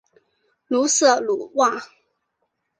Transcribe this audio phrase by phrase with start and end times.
[0.67, 1.79] 鲁瑟卢瓦。